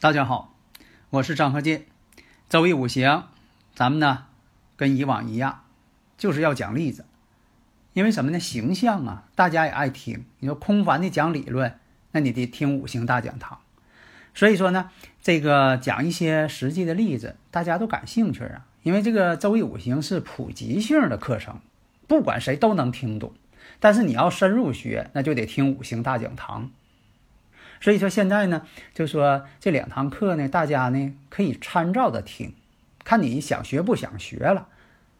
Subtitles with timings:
[0.00, 0.54] 大家好，
[1.10, 1.86] 我是张和建。
[2.48, 3.24] 周易五行，
[3.74, 4.26] 咱们呢
[4.76, 5.64] 跟以往一样，
[6.16, 7.04] 就是要讲例子。
[7.94, 8.38] 因为什么呢？
[8.38, 10.24] 形象啊，大家也爱听。
[10.38, 11.80] 你说空泛的讲理论，
[12.12, 13.58] 那你得听五行大讲堂。
[14.34, 14.88] 所以说呢，
[15.20, 18.66] 这个讲一些实际的例子，大家都感兴趣啊。
[18.84, 21.58] 因为这个周易五行是普及性的课程，
[22.06, 23.32] 不管谁都能听懂。
[23.80, 26.70] 但是你要深入学，那就得听五行大讲堂。
[27.80, 28.62] 所以说现在呢，
[28.94, 32.54] 就说这两堂课呢，大家呢可以参照着听，
[33.04, 34.68] 看你想学不想学了。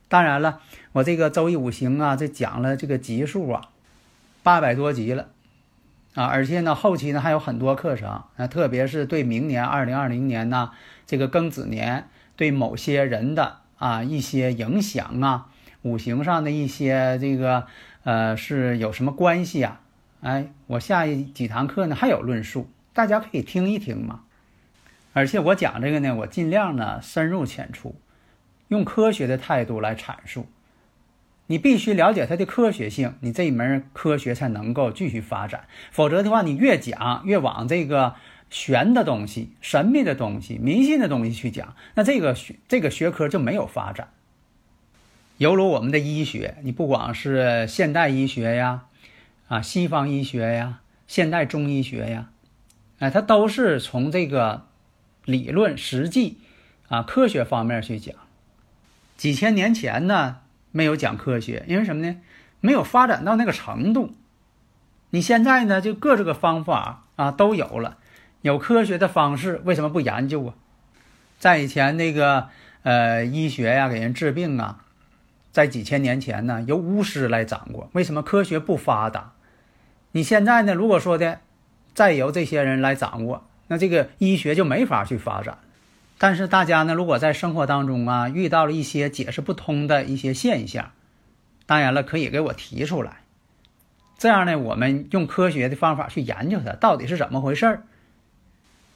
[0.08, 0.60] 当然了，
[0.92, 3.68] 我这个周易五行啊，这讲了这个集数啊，
[4.42, 5.28] 八百多集了
[6.14, 10.70] 啊，而且呢后期呢还有很多课程啊，特别是对明年二零二零年呢
[11.06, 15.48] 这个庚子年对某些人的啊一些影响啊，
[15.82, 17.66] 五行上的一些这个
[18.04, 19.80] 呃是有什么关系啊？
[20.20, 24.22] 哎，我下一几堂课呢还有论述，大家可以听一听嘛。
[25.12, 27.94] 而且我讲这个呢，我尽量呢深入浅出，
[28.68, 30.46] 用科学的态度来阐述。
[31.46, 35.64] 你必须了解它的科学性，你这一门科学才能够继续发展。
[35.90, 38.16] 否则的话，你越讲越往这个
[38.50, 44.08] 玄的东西、神秘的东西、迷信的东西去讲，那这个学这个学科就没有发展。
[45.38, 48.82] 犹如我们的医学，你不光是现代医学呀。
[49.48, 52.30] 啊，西方医学呀，现代中医学呀，
[52.98, 54.66] 哎，它都是从这个
[55.24, 56.38] 理论、实际
[56.88, 58.14] 啊科学方面去讲。
[59.16, 62.18] 几千年前呢，没有讲科学，因为什么呢？
[62.60, 64.14] 没有发展到那个程度。
[65.10, 67.96] 你现在呢，就各这个方法啊都有了，
[68.42, 70.54] 有科学的方式，为什么不研究啊？
[71.38, 72.48] 在以前那个
[72.82, 74.84] 呃医学呀，给人治病啊，
[75.50, 77.88] 在几千年前呢，由巫师来掌过。
[77.94, 79.32] 为什么科学不发达？
[80.12, 80.74] 你现在呢？
[80.74, 81.40] 如果说的
[81.94, 85.58] 再由这些人来掌握，那这个医学就没法去发展。
[86.16, 90.90] 但是大家呢，如果在生活当中啊遇到了一些解释不通的一些现象，
[91.66, 93.18] 当然了，可以给我提出来。
[94.16, 97.82] 这样呢，我们用科学的方法去研究它到底是怎么回事儿。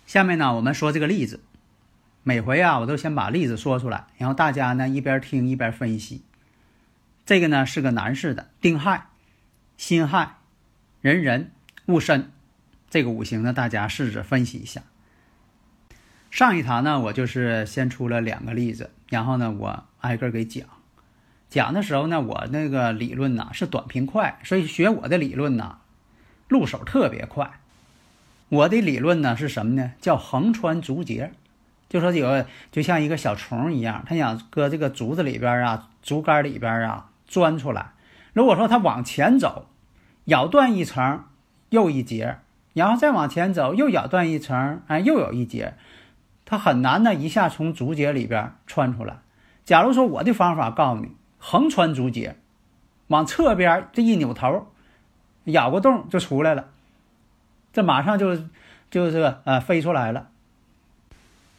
[0.06, 1.40] 下面呢，我们说这个例子。
[2.24, 6.22] 每回啊，我都先把例子说出来，然后大家呢一边听一边分析。
[7.26, 9.08] 这个呢是个男士的丁亥、
[9.76, 10.36] 辛亥。
[11.02, 11.50] 人人
[11.86, 12.30] 戊申，
[12.88, 14.82] 这个五行呢，大家试着分析一下。
[16.30, 20.64] 上一堂呢，我就是先出了两个例子，然后呢，我挨个给讲。
[21.50, 25.78] 讲的时候呢，我那个理论呢是短平快，所以学我的理论呢，
[26.46, 27.50] 入手特别快。
[28.48, 29.94] 我的理论呢是什么呢？
[30.00, 31.32] 叫横穿竹节，
[31.88, 37.90] 就说有就像一个小虫一样，它想搁这个竹子里边啊，竹竿里边啊钻出来。
[38.32, 39.66] 如果说它往前走。
[40.26, 41.24] 咬断一层，
[41.70, 42.36] 又一节，
[42.74, 45.74] 然后再往前走，又咬断一层，哎，又有一节，
[46.44, 49.16] 它很难呢，一下从竹节里边穿出来。
[49.64, 52.36] 假如说我的方法告诉你，横穿竹节，
[53.08, 54.68] 往侧边这一扭头，
[55.44, 56.68] 咬个洞就出来了，
[57.72, 58.38] 这马上就
[58.90, 60.28] 就是呃飞出来了。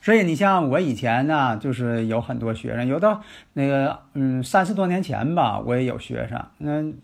[0.01, 3.19] 所以你像我以前呢，就是有很多学生，有的
[3.53, 6.97] 那个嗯三十多年前吧，我也有学生，嗯。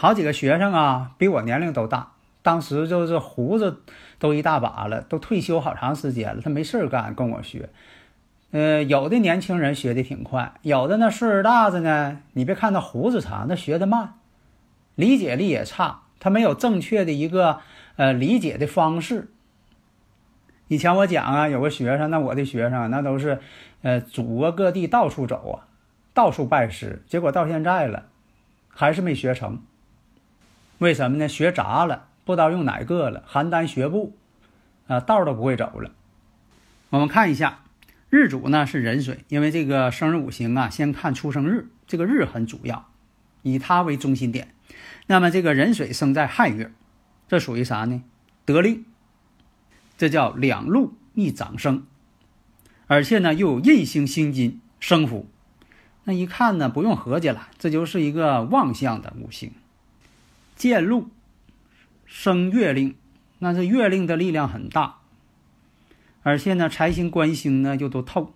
[0.00, 3.82] 好几个学生啊，比我年龄都大，当时就是胡子
[4.18, 6.40] 都一大把了，都退休好长时间了。
[6.40, 7.68] 他没事干，跟我学。
[8.50, 14.14] 呃，有的年轻人学的挺快，有的呢岁数大的呢，你别看他胡子长，他学的慢，
[14.94, 17.58] 理解力也差，他没有正确的一个
[17.96, 19.28] 呃理解的方式。
[20.68, 23.38] 以前我讲啊，有个学生，那我的学生那都是
[23.82, 25.68] 呃祖国各地到处走啊，
[26.14, 28.06] 到处拜师，结果到现在了，
[28.70, 29.60] 还是没学成。
[30.80, 31.28] 为什么呢？
[31.28, 34.16] 学杂了，不知道用哪个了，邯郸学步，
[34.86, 35.90] 啊，道都不会走了。
[36.88, 37.64] 我们看一下，
[38.08, 42.88] 日主呢是壬水，因为这个生日五行啊，先看出生日，这个日很主要，
[43.42, 44.54] 以它为中心点。
[45.06, 46.72] 那么这个壬水生在亥月，
[47.28, 48.02] 这属于啥呢？
[48.46, 48.86] 得令，
[49.98, 51.84] 这叫两路一长生，
[52.86, 55.28] 而且呢又有印星辛金生福。
[56.04, 59.52] 那一看呢，不用合计了，这就是一个旺相的五行。
[60.60, 61.08] 见禄
[62.04, 62.94] 生月令，
[63.38, 64.96] 那这月令的力量很大，
[66.22, 68.34] 而且呢，财星官星呢又都透，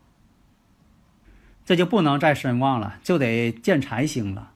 [1.67, 4.53] 这就不能再身旺了，就得见财星了。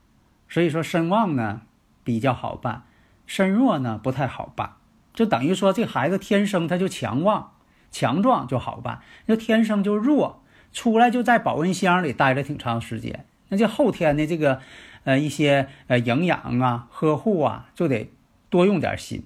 [0.49, 1.61] 所以说身旺呢
[2.03, 2.85] 比较好办，
[3.27, 4.77] 身弱呢不太好办。
[5.13, 7.53] 就等于说这孩子天生他就强旺、
[7.91, 10.43] 强壮就好办，那天生就弱。
[10.73, 14.63] 出来就在保温箱里待了挺长时间，那就后天的这个，
[15.09, 18.11] 呃，一些呃营养啊、呵护啊，就得
[18.51, 19.23] 多用点心。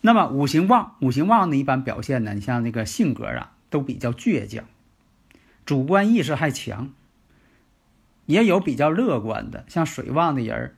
[0.00, 4.64] 那么五行旺，五行旺的一般表现呢，你像这个性格啊，都比较倔强，
[5.66, 6.94] 主观意识还强，
[8.24, 10.74] 也有比较乐观的，像水旺的人儿，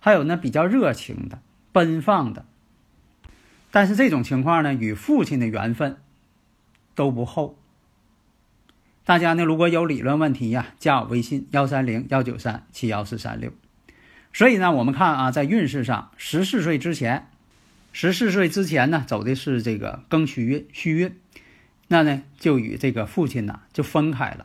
[0.00, 1.38] 还有呢比较热情的、
[1.72, 2.46] 奔放的。
[3.70, 5.98] 但是这种情况呢，与父亲的缘分
[6.94, 7.58] 都不厚。
[9.06, 13.52] 大家呢，如果有理论问题呀，加我微信幺三零幺九三七幺四三六。
[14.32, 17.28] 所以呢，我们看啊，在运势上，十四岁之前，
[17.92, 21.16] 十四岁之前呢，走的是这个庚戌运、戌运，
[21.86, 24.44] 那呢，就与这个父亲呢就分开了，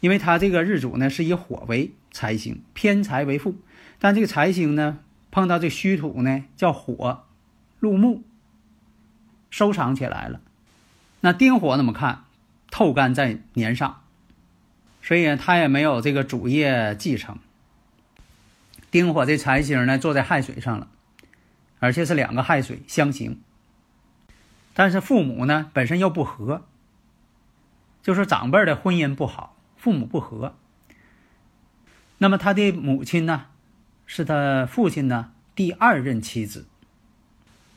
[0.00, 3.54] 因为他这个日主呢是以火为财星，偏财为父，
[4.00, 4.98] 但这个财星呢
[5.30, 7.22] 碰到这戌土呢叫火
[7.78, 8.24] 入木，
[9.50, 10.40] 收藏起来了。
[11.20, 12.24] 那丁火怎么看？
[12.72, 14.02] 透干在年上，
[15.02, 17.38] 所以他也没有这个主业继承。
[18.90, 20.88] 丁火这财星呢，坐在亥水上了，
[21.78, 23.38] 而且是两个亥水相刑。
[24.72, 26.64] 但是父母呢，本身又不和，
[28.02, 30.56] 就是长辈的婚姻不好，父母不和。
[32.16, 33.48] 那么他的母亲呢，
[34.06, 36.66] 是他父亲呢第二任妻子。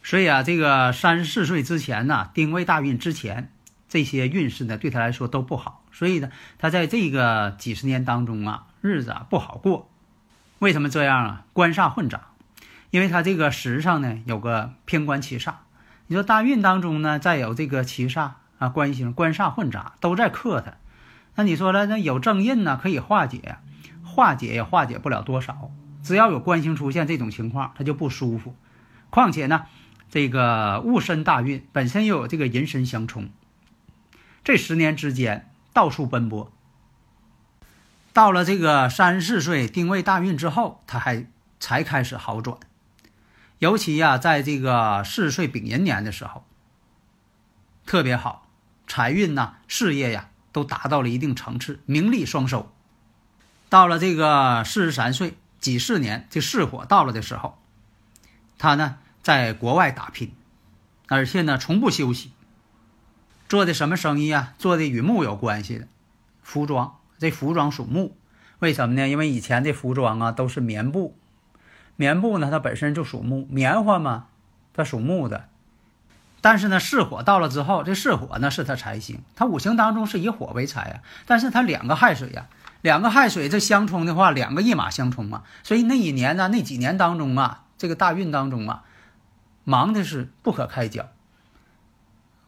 [0.01, 3.51] 所以啊，这个三十四岁之前呢，丁未大运之前。
[3.95, 9.89] 这些运势呢，对他来说都不好，所以呢，他在这个几十年当中啊，日子啊不好过。
[10.59, 11.45] 为什么这样啊？
[11.53, 12.27] 官煞混杂，
[12.89, 15.53] 因为他这个时上呢有个偏官七煞。
[16.07, 20.73] 你说大运当中呢，再有这个七煞啊，官星官煞混杂，都在克他。
[21.35, 23.55] 那你说了，那有正印呢，可以化解，
[24.03, 25.71] 化解也化解不了多少。
[26.03, 28.53] 只要有官星出现这种情况，他就不舒服。
[29.09, 29.67] 况且呢，
[30.09, 33.29] 这个戊申大运本身又有这个寅申相冲。
[34.45, 36.51] 这十年之间到处奔波，
[38.13, 41.25] 到了这个三十四岁丁未大运之后，他还
[41.59, 42.59] 才开始好转。
[43.57, 46.45] 尤其呀，在这个四十岁丙寅年的时候，
[47.87, 48.47] 特别好，
[48.85, 52.71] 财运呐、事业呀都达到了一定层次，名利双收。
[53.69, 57.57] 到了这个四十三岁己巳年，这巳火到了的时候，
[58.59, 60.31] 他呢在国外打拼，
[61.07, 62.31] 而且呢从不休息。
[63.47, 64.53] 做的什么生意啊？
[64.57, 65.87] 做的与木有关系的
[66.41, 68.15] 服装，这服装属木，
[68.59, 69.07] 为什么呢？
[69.07, 71.15] 因为以前的服装啊都是棉布，
[71.95, 74.27] 棉布呢它本身就属木，棉花嘛
[74.73, 75.47] 它属木的。
[76.41, 81.01] 但是呢，巳火到了之后，这巳火呢是它财星，它五行当中是以火为财啊。
[81.25, 82.47] 但是它两个亥水呀，
[82.81, 85.41] 两个亥水这相冲的话，两个一马相冲嘛。
[85.63, 88.83] 所以那一年呢，那几年当中啊，这个大运当中啊，
[89.63, 91.07] 忙的是不可开交。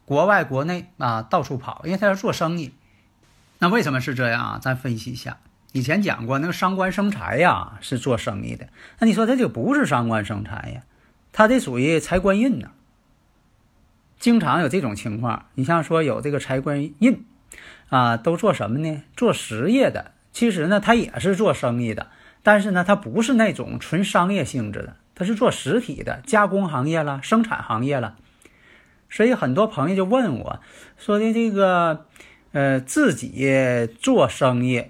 [0.08, 2.72] 国外、国内啊，到处跑，因为他要做生意。
[3.58, 4.58] 那为什么是这样啊？
[4.58, 5.36] 咱分析一下。
[5.72, 8.68] 以前讲过，那个伤官生财呀，是做生意的。
[9.00, 10.80] 那你说他就不是伤官生财呀？
[11.30, 12.70] 他这属于财官印呢。
[14.18, 15.44] 经常有这种情况。
[15.56, 17.26] 你像说有这个财官印
[17.90, 19.02] 啊，都做什么呢？
[19.14, 20.12] 做实业的。
[20.32, 22.06] 其实呢，他也是做生意的，
[22.42, 28.16] 但是呢，他不是那种纯商业性质的，他是做实体的，加工行业了，生产行业了。
[29.10, 30.60] 所以很多朋友就问我，
[30.96, 32.06] 说的这个，
[32.52, 34.84] 呃，自己做生意，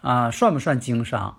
[0.00, 1.36] 啊，算不算经商？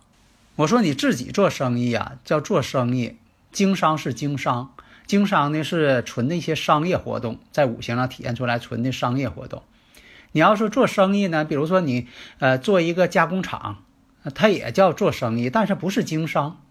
[0.57, 3.15] 我说你自己做生意啊，叫做生意；
[3.51, 4.73] 经商是经商，
[5.07, 9.63] 经商呢是纯的一些商业活动，在五行上体现出来纯的商业活动。
[10.33, 12.07] 你要是做生意呢，比如说你，
[12.39, 13.83] 呃，做一个加工厂，
[14.35, 16.61] 它也叫做生意，但是不是经商。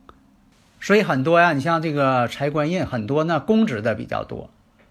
[0.81, 4.49] 所以很多呀，你像这个财官印，很多呢公职的比较多。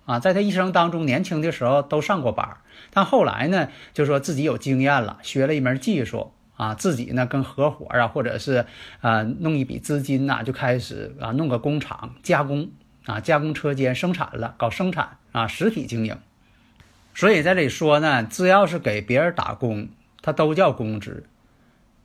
[0.10, 2.58] 啊，在他一生当中，年轻的时候都上过班
[2.90, 8.66] 但后来呢，就说自己有经验了，学了一门技术啊，自己呢跟合伙啊，或者是
[9.02, 12.72] 啊弄一笔资金呐，就开始啊弄个工厂加工
[13.06, 16.18] 啊，加工车间生产了，搞生产啊，实体经营。
[17.14, 19.90] 所以在这里说呢，只要是给别人打工，
[20.24, 21.26] 他都叫公职；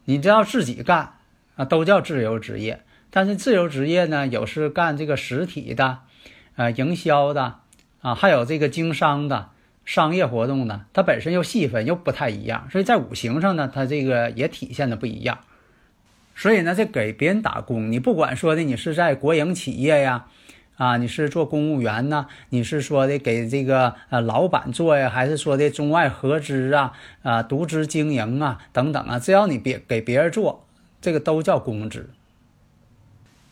[0.04, 1.14] 你只要自己干
[1.56, 2.82] 啊，都叫自由职业。
[3.10, 6.00] 但是自由职业呢，有是干这个实体的，
[6.56, 7.60] 呃，营销的。
[8.04, 9.48] 啊，还有这个经商的，
[9.86, 15.38] 商业活动呢，它本身又细分又不太一样，所以在五行上呢，它这个也体现的不一样。
[16.34, 20.26] 所以呢，这给别人打工，你不管说的你是在国营企业呀，
[20.76, 26.92] 啊，你是做公务员呢，你是说的给这个呃老板做呀，还是说的中外合资啊，
[27.22, 30.66] 啊独资经营啊等等啊，只要你别给别人做，
[31.00, 32.10] 这个都叫公职。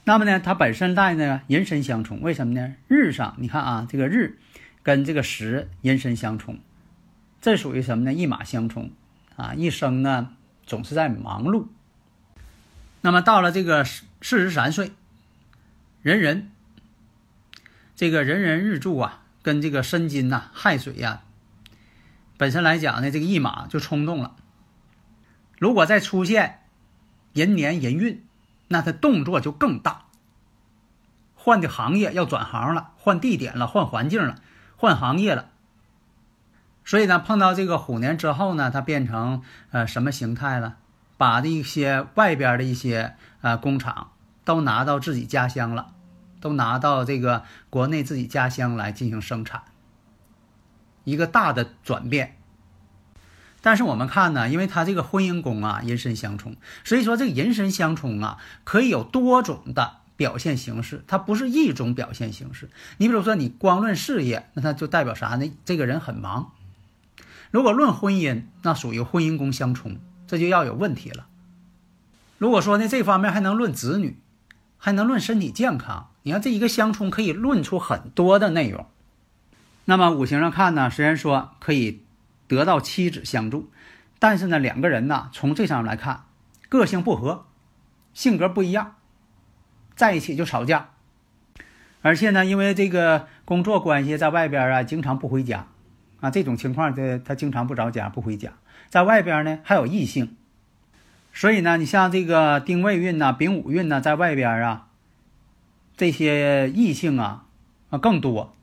[0.05, 2.75] 那么呢，它本身带呢寅申相冲，为什么呢？
[2.89, 4.37] 日上你看啊，这个日
[4.83, 6.59] 跟这个时寅申相冲，
[7.41, 8.13] 这属于什么呢？
[8.13, 8.91] 一马相冲
[9.37, 10.35] 啊，一生呢
[10.67, 11.69] 总是在忙碌。
[13.01, 14.91] 那么到了这个四十三岁，
[16.03, 16.51] 人人
[17.95, 21.23] 这个人人日柱啊，跟这个申金呐、亥水呀，
[22.37, 24.35] 本身来讲呢，这个一马就冲动了。
[25.61, 26.63] 如果再出现
[27.35, 28.25] 寅年寅运。
[28.73, 30.07] 那他动作就更大，
[31.37, 34.37] 换的行业要转行了，换地点了，换环境了，
[34.77, 35.51] 换行业了。
[36.85, 40.79] 所以呢，碰到这个虎年之后呢，它变成呃什么形态了？
[41.17, 44.11] 把这一些外边的一些呃工厂
[44.45, 45.93] 都拿到自己家乡了，
[46.41, 49.63] 都拿到这个国内自己家乡来进行生产，
[51.05, 52.39] 一个大的转变。
[53.65, 62.69] 但是我们看呢，因为他这个婚姻宫啊，寅申相冲，所以说这个寅申相冲啊，可以有多种的表现形式，它不是一种表现形式。
[62.99, 65.53] 你比如说，你光论事业，那它就代表啥呢？
[65.65, 66.51] 这个人很忙。
[67.53, 71.27] 如果论婚姻，那属于婚姻宫相冲，这就要有问题了。
[72.39, 74.19] 如果说呢，这方面还能论子女，
[74.77, 78.87] 还能论身体健康，你看这一个相冲可以论出很多的内容。
[79.85, 82.03] 那么五行上看呢，虽然说可以。
[82.55, 83.71] 得到妻子相助，
[84.19, 86.25] 但是呢，两个人呢，从这上面来看，
[86.69, 87.47] 个性不合，
[88.13, 88.97] 性格不一样，
[89.95, 90.91] 在一起就吵架，
[92.03, 95.67] 而且呢，因为这个工作关系，在外边啊，经常不回家，
[96.21, 98.53] 啊，这种情况的他经常不着家不回家，
[98.91, 100.37] 在外边呢还有异性，
[101.33, 104.89] 所以呢，你像这个丁未运呐、丙午运呐，在外边啊，
[105.97, 107.47] 这些异性啊
[107.89, 108.55] 啊更多，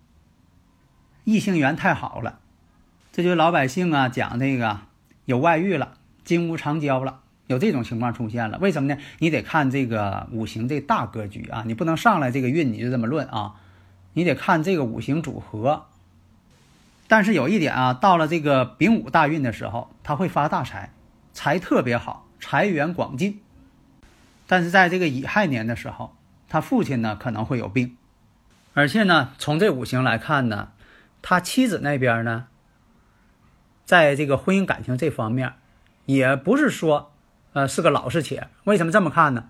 [1.24, 2.40] 异性缘太好了。
[3.20, 4.80] 这就老百姓啊讲那个
[5.26, 8.58] 有外遇了，金屋藏娇了，有这种情况出现了。
[8.60, 8.98] 为什么呢？
[9.18, 13.56] 你得看这个五行这大格局啊，你不能上来这个运你就这么论啊，
[14.14, 15.88] 你得看这个五行组合。
[17.10, 20.94] 但是有一点啊，到了这个丙午大运的时候，他会发大财，
[21.34, 23.42] 财特别好，财源广进。
[24.48, 26.16] 但是在这个乙亥年的时候，
[26.48, 27.98] 他父亲呢可能会有病，
[28.74, 30.70] 而且呢，从这五行来看呢，
[31.22, 32.46] 他妻子那边呢。
[33.90, 35.56] 在这个婚姻感情这方面，
[36.06, 37.12] 也不是说，
[37.54, 38.48] 呃，是个老实且。
[38.64, 39.50] 为什么这么看呢？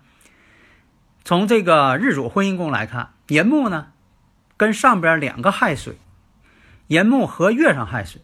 [1.24, 3.88] 从这个日主婚姻宫来看，寅木呢，
[4.56, 5.98] 跟上边两个亥水，
[6.86, 8.22] 寅木和月上亥水，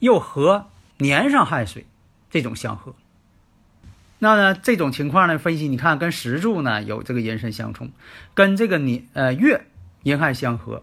[0.00, 0.66] 又和
[0.98, 1.86] 年上亥水，
[2.28, 2.96] 这种相合。
[4.18, 7.92] 那呢，这种情况呢，分析你看，跟时柱呢有这个寅申相冲，
[8.34, 9.64] 跟这个年呃月
[10.02, 10.82] 寅亥相合，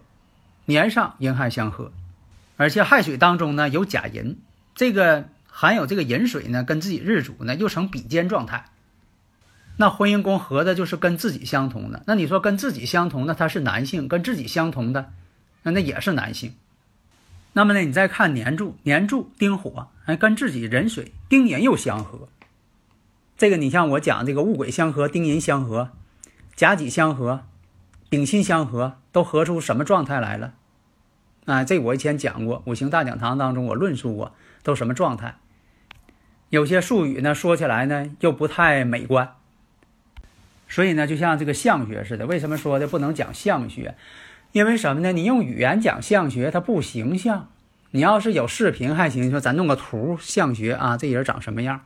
[0.64, 1.92] 年上寅亥相合，
[2.56, 4.38] 而且亥水当中呢有甲寅。
[4.80, 8.64] 这个含有这个寅水呢，跟自己日主呢又成比肩状态，
[9.76, 12.02] 那婚姻宫合的就是跟自己相同的。
[12.06, 15.12] 那你说跟自己相同的他是男性，跟自己相同的
[15.64, 16.54] 那那也是男性。
[17.52, 22.30] 那么呢，你再看年柱，年柱丁火，哎，跟自己壬水丁寅又相合。
[23.36, 25.90] 这个你像我讲这个戊癸相合，丁寅相合，
[26.56, 27.42] 甲己相合，
[28.08, 30.54] 丙辛相合，都合出什么状态来了？
[31.44, 34.34] 啊，这我以前讲过，五行大讲堂当中我论述过。
[34.62, 35.36] 都什么状态？
[36.48, 39.34] 有些术语呢，说起来呢又不太美观。
[40.68, 43.94] 所以呢，就像这个相学似的，为什么说的不能讲相学？
[44.52, 45.12] 因为什么呢？
[45.12, 47.48] 你用语言讲相学，它不形象。
[47.92, 51.80] 你要是有视频还行，说咱弄个图相学啊，这人长什么样？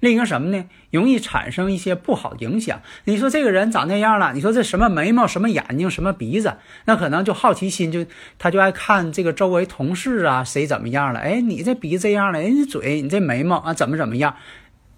[0.00, 0.64] 另一个什么呢？
[0.90, 2.80] 容易产生一些不好影响。
[3.04, 8.04] 你说这个人长那样了，你说这什么眉毛、什么眼睛、什么鼻子，那可能就好奇心就
[8.38, 11.20] 他就爱看这个周围同事啊，谁怎么样了？
[11.20, 14.34] 哎，你这鼻子这样了，哎，你嘴、你这眉毛啊，怎么怎么样？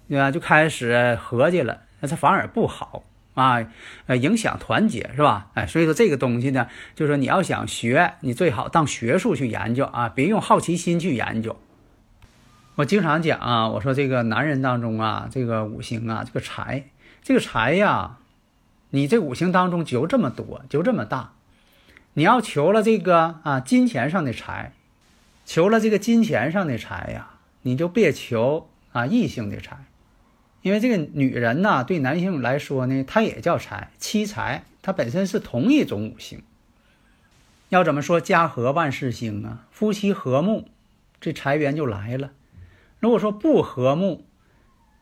[0.07, 0.31] 对吧？
[0.31, 3.65] 就开始合计了，那他反而不好啊，
[4.07, 5.47] 呃，影响团结是吧？
[5.55, 11.57] 哎，所以说这个东西呢，就是说你要想学，你最好当学术去研究啊，别用好奇心去研究。
[12.75, 16.85] 我经常讲啊，我说这个男人当中啊，这个五行啊，这个财，
[17.21, 18.17] 这个财呀，
[18.89, 21.33] 你这五行当中就这么多，就这么大。
[22.15, 24.73] 你要求了这个啊，金钱上的财，
[25.45, 29.85] 求了这个金钱上的财呀，你就别求啊异性的财，
[30.63, 36.41] 因为这个女人呐，对男性来说呢，她也叫财，妻财，它本身是同一种五行。
[37.69, 39.67] 要怎么说家和万事兴啊？
[39.69, 40.67] 夫妻和睦。
[41.21, 42.31] 这财源就来了。
[43.03, 44.23] 如果说不和睦，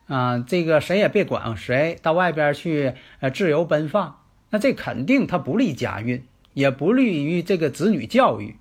[0.08, 4.18] 啊，这个谁也别管谁，到外边去呃自由奔放，
[4.50, 8.56] 那这肯定它不利家运，也不利于这个子女教育。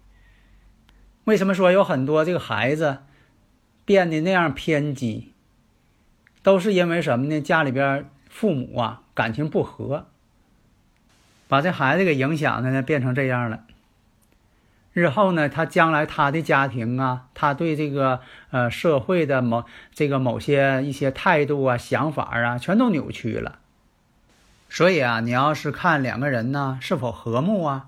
[1.23, 2.99] 为什么说有很多这个孩子
[3.83, 5.31] 变得那样偏激，
[6.43, 7.41] 都是因为什么呢？
[7.41, 10.05] 家里边父母啊感情不和，
[11.47, 13.63] 把这孩子给影响的呢变成这样了。
[14.93, 18.19] 日后呢，他将来他的家庭啊，他对这个
[18.49, 23.59] 呃社会的某这个某些一些态度啊、想法啊，全都扭曲了。
[24.69, 27.87] 所以啊，你要是看两个人呢是否和睦啊，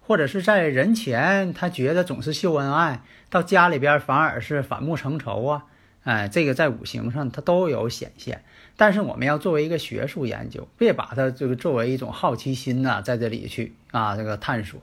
[0.00, 5.64] 或者是在人前他觉得总是秀恩爱，到家里边反而是反目成仇啊，
[6.02, 8.42] 哎，这个在五行上它都有显现。
[8.76, 14.80] 但是我们要作为一个学术研究，别把它这个作为一种好奇心呐，在这里去啊这个探索。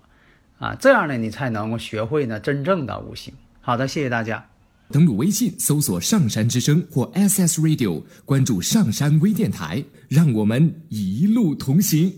[0.59, 3.33] 啊，这样呢，你才能够学会呢真正的悟性。
[3.61, 4.43] 好的，谢谢大家。
[4.89, 12.13] 登录微信搜索“上山之声”或 SS Radio，关注上山微电台，让我们一路同行。